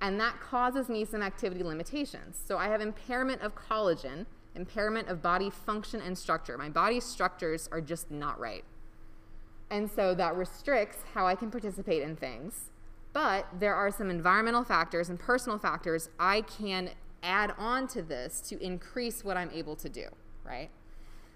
[0.01, 2.41] And that causes me some activity limitations.
[2.45, 6.57] So I have impairment of collagen, impairment of body function and structure.
[6.57, 8.65] My body structures are just not right.
[9.69, 12.70] And so that restricts how I can participate in things.
[13.13, 16.91] But there are some environmental factors and personal factors I can
[17.23, 20.07] add on to this to increase what I'm able to do,
[20.45, 20.69] right?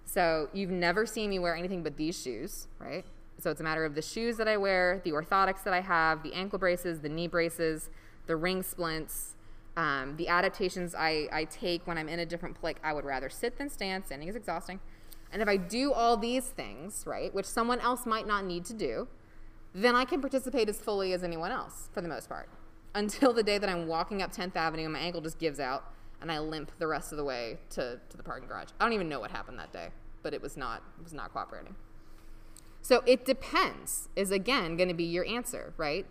[0.06, 3.06] So you've never seen me wear anything but these shoes, right?
[3.40, 6.24] So it's a matter of the shoes that I wear, the orthotics that I have,
[6.24, 7.90] the ankle braces, the knee braces,
[8.28, 9.36] the ring splints,
[9.76, 12.78] um, the adaptations I, I take when I'm in a different place.
[12.84, 14.06] I would rather sit than stand.
[14.06, 14.80] Standing is exhausting.
[15.32, 18.74] And if I do all these things, right, which someone else might not need to
[18.74, 19.08] do,
[19.76, 22.48] then I can participate as fully as anyone else for the most part
[22.96, 25.92] until the day that I'm walking up 10th Avenue and my ankle just gives out
[26.22, 28.70] and I limp the rest of the way to, to the parking garage.
[28.80, 29.90] I don't even know what happened that day,
[30.24, 31.76] but it was not it was not cooperating.
[32.82, 36.06] So it depends is again going to be your answer, right?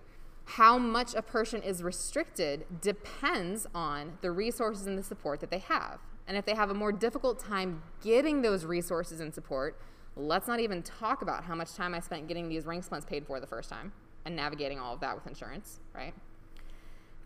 [0.44, 5.58] How much a person is restricted depends on the resources and the support that they
[5.58, 6.00] have.
[6.28, 9.80] And if they have a more difficult time getting those resources and support,
[10.16, 13.26] let's not even talk about how much time I spent getting these ring splints paid
[13.26, 13.92] for the first time
[14.24, 16.14] and navigating all of that with insurance, right?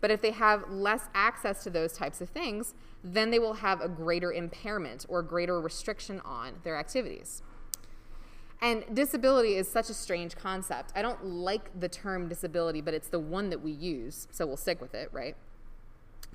[0.01, 2.73] But if they have less access to those types of things,
[3.03, 7.43] then they will have a greater impairment or greater restriction on their activities.
[8.61, 10.91] And disability is such a strange concept.
[10.95, 14.57] I don't like the term disability, but it's the one that we use, so we'll
[14.57, 15.35] stick with it, right?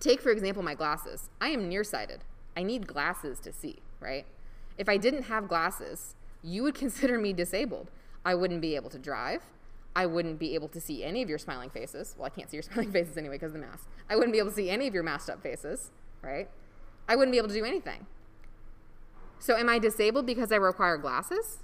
[0.00, 1.28] Take, for example, my glasses.
[1.40, 2.24] I am nearsighted.
[2.56, 4.26] I need glasses to see, right?
[4.78, 7.90] If I didn't have glasses, you would consider me disabled.
[8.24, 9.42] I wouldn't be able to drive.
[9.96, 12.14] I wouldn't be able to see any of your smiling faces.
[12.18, 13.88] Well, I can't see your smiling faces anyway because of the mask.
[14.10, 15.90] I wouldn't be able to see any of your masked up faces,
[16.22, 16.48] right?
[17.08, 18.06] I wouldn't be able to do anything.
[19.38, 21.58] So, am I disabled because I require glasses?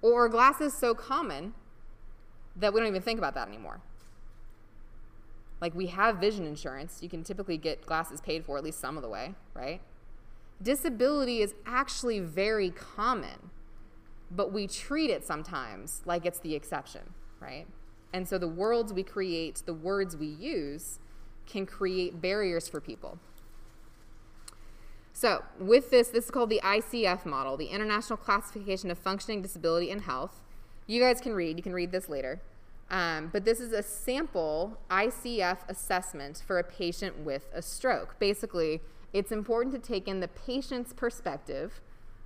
[0.00, 1.54] Or are glasses so common
[2.56, 3.80] that we don't even think about that anymore?
[5.60, 7.02] Like, we have vision insurance.
[7.02, 9.80] You can typically get glasses paid for at least some of the way, right?
[10.62, 13.50] Disability is actually very common
[14.30, 17.66] but we treat it sometimes like it's the exception, right?
[18.12, 20.98] And so the worlds we create, the words we use,
[21.46, 23.18] can create barriers for people.
[25.12, 29.90] So, with this, this is called the ICF model, the International Classification of Functioning Disability
[29.90, 30.42] and Health.
[30.86, 32.40] You guys can read, you can read this later.
[32.90, 38.18] Um, but this is a sample ICF assessment for a patient with a stroke.
[38.18, 38.80] Basically,
[39.12, 41.80] it's important to take in the patient's perspective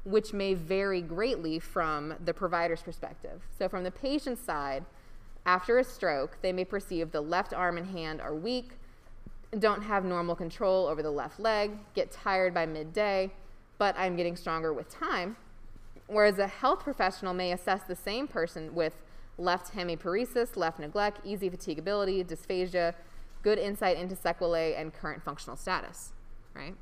[0.04, 3.40] which may vary greatly from the provider's perspective.
[3.56, 4.84] So, from the patient's side,
[5.46, 8.72] after a stroke, they may perceive the left arm and hand are weak,
[9.58, 13.30] don't have normal control over the left leg, get tired by midday,
[13.78, 15.36] but I'm getting stronger with time.
[16.06, 18.94] Whereas a health professional may assess the same person with
[19.38, 22.94] left hemiparesis, left neglect, easy fatigability, dysphagia,
[23.42, 26.12] good insight into sequelae, and current functional status,
[26.54, 26.74] right?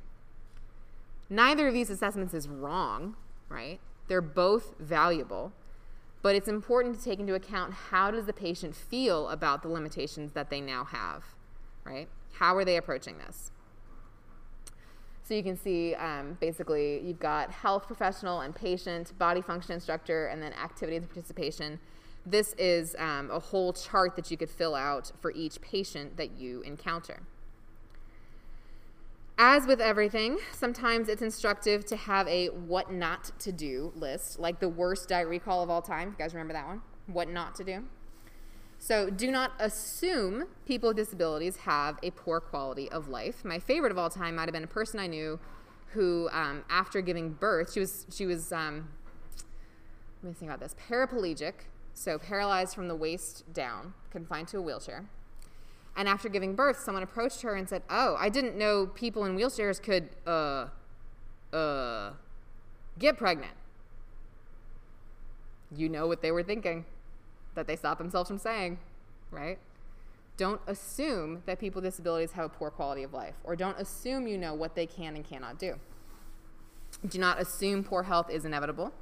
[1.29, 3.15] Neither of these assessments is wrong,
[3.49, 3.79] right?
[4.07, 5.53] They're both valuable,
[6.21, 10.33] but it's important to take into account how does the patient feel about the limitations
[10.33, 11.23] that they now have,
[11.85, 12.09] right?
[12.33, 13.51] How are they approaching this?
[15.23, 19.81] So you can see um, basically you've got health professional and patient, body function and
[19.81, 21.79] structure, and then activity and participation.
[22.25, 26.31] This is um, a whole chart that you could fill out for each patient that
[26.37, 27.21] you encounter.
[29.43, 34.59] As with everything, sometimes it's instructive to have a what not to do list, like
[34.59, 36.09] the worst diet recall of all time.
[36.09, 36.83] You guys remember that one?
[37.07, 37.85] What not to do.
[38.77, 43.43] So, do not assume people with disabilities have a poor quality of life.
[43.43, 45.39] My favorite of all time might have been a person I knew
[45.93, 48.89] who, um, after giving birth, she was she was um,
[50.21, 51.53] let me think about this paraplegic,
[51.95, 55.05] so paralyzed from the waist down, confined to a wheelchair.
[55.95, 59.35] And after giving birth, someone approached her and said, "Oh, I didn't know people in
[59.37, 60.67] wheelchairs could uh
[61.53, 62.11] uh
[62.97, 63.53] get pregnant."
[65.75, 66.85] You know what they were thinking
[67.55, 68.79] that they stopped themselves from saying,
[69.29, 69.59] right?
[70.37, 74.27] Don't assume that people with disabilities have a poor quality of life or don't assume
[74.27, 75.75] you know what they can and cannot do.
[77.07, 78.93] Do not assume poor health is inevitable.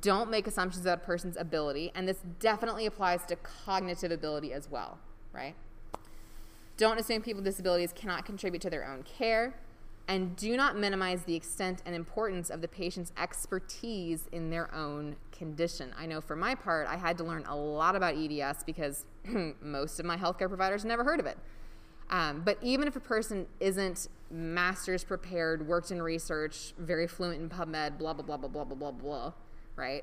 [0.00, 4.70] Don't make assumptions about a person's ability, and this definitely applies to cognitive ability as
[4.70, 4.98] well,
[5.32, 5.54] right?
[6.80, 9.54] Don't assume people with disabilities cannot contribute to their own care,
[10.08, 15.16] and do not minimize the extent and importance of the patient's expertise in their own
[15.30, 15.92] condition.
[15.98, 19.04] I know for my part, I had to learn a lot about EDS because
[19.60, 21.36] most of my healthcare providers never heard of it.
[22.08, 27.50] Um, but even if a person isn't master's prepared, worked in research, very fluent in
[27.50, 29.32] PubMed, blah, blah, blah, blah, blah, blah, blah, blah,
[29.76, 30.02] right?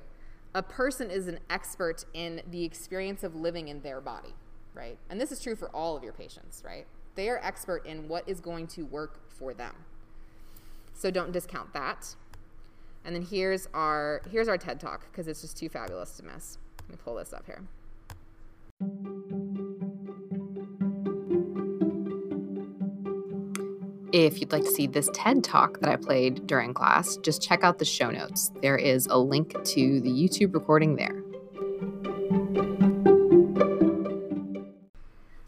[0.53, 4.35] A person is an expert in the experience of living in their body,
[4.77, 4.97] right?
[5.09, 6.85] And this is true for all of your patients, right?
[7.15, 9.73] They are expert in what is going to work for them.
[10.93, 12.15] So don't discount that.
[13.03, 16.57] And then here's our here's our TED Talk because it's just too fabulous to miss.
[16.81, 17.63] Let me pull this up here.
[24.13, 27.63] If you'd like to see this TED Talk that I played during class, just check
[27.63, 28.51] out the show notes.
[28.61, 31.23] There is a link to the YouTube recording there.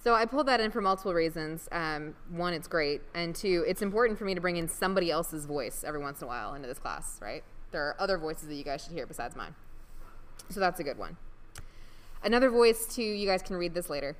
[0.10, 1.70] So I pulled that in for multiple reasons.
[1.72, 5.46] Um, one, it's great, and two, it's important for me to bring in somebody else's
[5.46, 7.44] voice every once in a while into this class, right?
[7.70, 9.54] There are other voices that you guys should hear besides mine.
[10.50, 11.18] So that's a good one.
[12.24, 14.16] Another voice, too, you guys can read this later.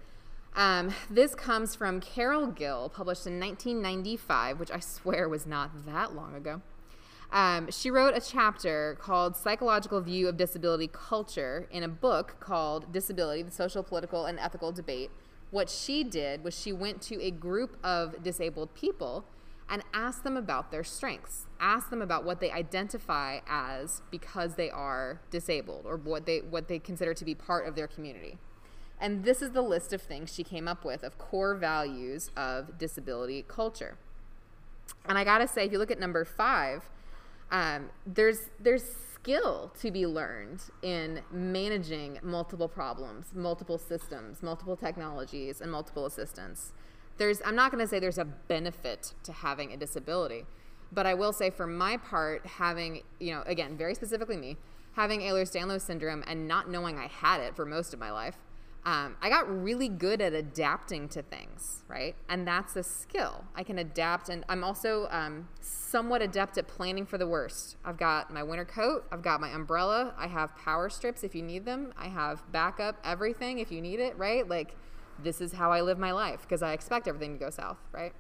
[0.56, 6.14] Um, this comes from Carol Gill, published in 1995, which I swear was not that
[6.14, 6.62] long ago.
[7.32, 12.94] Um, she wrote a chapter called Psychological View of Disability Culture in a book called
[12.94, 15.10] Disability The Social, Political, and Ethical Debate.
[15.52, 19.26] What she did was she went to a group of disabled people
[19.70, 24.70] and asked them about their strengths, asked them about what they identify as because they
[24.70, 28.38] are disabled or what they, what they consider to be part of their community.
[29.00, 32.78] And this is the list of things she came up with of core values of
[32.78, 33.98] disability culture.
[35.06, 36.90] And I gotta say, if you look at number five,
[37.52, 38.84] um, there's there's
[39.22, 46.74] skill to be learned in managing multiple problems, multiple systems, multiple technologies, and multiple assistants.
[47.18, 50.46] There's I'm not gonna say there's a benefit to having a disability,
[50.92, 54.58] but I will say for my part, having you know again very specifically me
[54.94, 58.36] having Ehlers-Danlos syndrome and not knowing I had it for most of my life
[58.86, 62.16] um, I got really good at adapting to things, right?
[62.30, 63.44] And that's a skill.
[63.54, 67.76] I can adapt, and I'm also um, somewhat adept at planning for the worst.
[67.84, 71.42] I've got my winter coat, I've got my umbrella, I have power strips if you
[71.42, 74.48] need them, I have backup everything if you need it, right?
[74.48, 74.76] Like,
[75.22, 78.14] this is how I live my life because I expect everything to go south, right?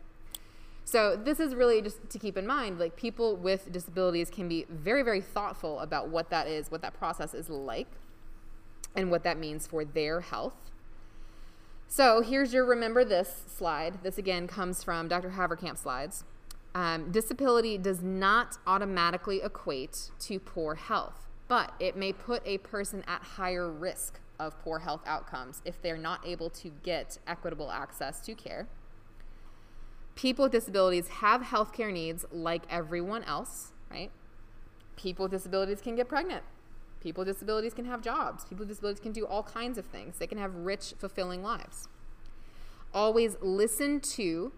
[0.84, 4.66] So this is really just to keep in mind, like people with disabilities can be
[4.70, 7.88] very, very thoughtful about what that is, what that process is like
[8.96, 10.54] and what that means for their health.
[11.88, 14.04] So here's your remember this slide.
[14.04, 15.32] This again comes from Dr.
[15.32, 16.24] Havercamp's slides.
[16.76, 23.04] Um, disability does not automatically equate to poor health, but it may put a person
[23.08, 28.22] at higher risk of poor health outcomes if they're not able to get equitable access
[28.22, 28.68] to care.
[30.16, 34.12] People with disabilities have health care needs like everyone else, right?
[34.96, 36.44] People with disabilities can get pregnant.
[37.02, 38.44] People with disabilities can have jobs.
[38.44, 40.18] People with disabilities can do all kinds of things.
[40.18, 41.88] They can have rich, fulfilling lives.
[42.94, 44.52] Always listen to,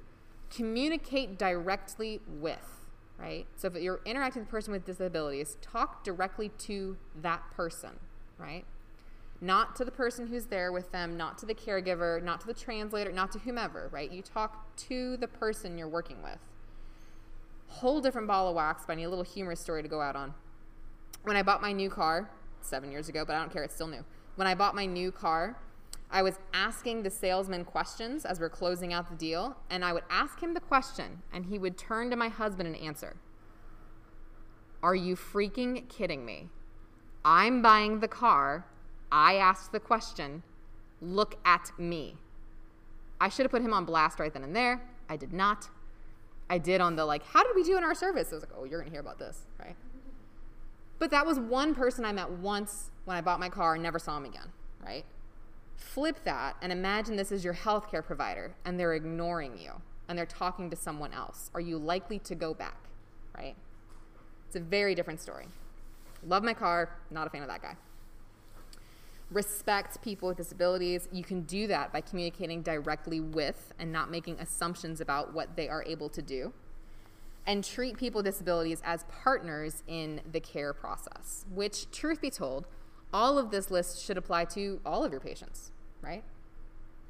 [0.50, 2.88] communicate directly with,
[3.20, 3.46] right?
[3.58, 7.92] So if you're interacting with a person with disabilities, talk directly to that person,
[8.40, 8.66] right?
[9.40, 12.54] Not to the person who's there with them, not to the caregiver, not to the
[12.54, 14.12] translator, not to whomever, right?
[14.12, 16.40] You talk to the person you're working with.
[17.68, 20.16] Whole different ball of wax, but I need a little humorous story to go out
[20.16, 20.34] on
[21.24, 22.30] when I bought my new car,
[22.62, 24.04] seven years ago, but I don't care, it's still new.
[24.36, 25.58] When I bought my new car,
[26.10, 30.04] I was asking the salesman questions as we're closing out the deal, and I would
[30.10, 33.16] ask him the question, and he would turn to my husband and answer
[34.84, 36.50] Are you freaking kidding me?
[37.24, 38.66] I'm buying the car.
[39.12, 40.44] I asked the question.
[41.02, 42.16] Look at me.
[43.20, 44.82] I should have put him on blast right then and there.
[45.08, 45.70] I did not.
[46.50, 48.30] I did on the like, how did we do in our service?
[48.32, 49.76] I was like, oh, you're going to hear about this, right?
[51.02, 53.98] But that was one person I met once when I bought my car and never
[53.98, 54.50] saw him again,
[54.86, 55.04] right?
[55.76, 59.72] Flip that and imagine this is your healthcare provider and they're ignoring you
[60.08, 61.50] and they're talking to someone else.
[61.56, 62.78] Are you likely to go back,
[63.36, 63.56] right?
[64.46, 65.48] It's a very different story.
[66.24, 67.76] Love my car, not a fan of that guy.
[69.32, 71.10] Respect people with disabilities.
[71.12, 75.68] You can do that by communicating directly with and not making assumptions about what they
[75.68, 76.54] are able to do
[77.46, 82.68] and treat people with disabilities as partners in the care process, which, truth be told,
[83.14, 85.72] all of this list should apply to all of your patients,
[86.02, 86.24] right?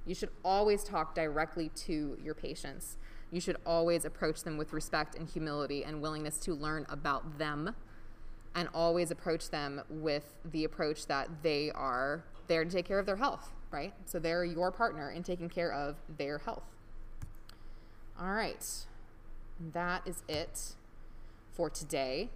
[0.06, 2.98] You should always talk directly to your patients.
[3.32, 7.76] You should always approach them with respect and humility and willingness to learn about them
[8.56, 13.06] and always approach them with the approach that they are there to take care of
[13.06, 13.94] their health, right?
[14.06, 16.64] So they're your partner in taking care of their health.
[18.20, 18.66] All right.
[19.74, 20.74] That is it
[21.54, 22.30] for today.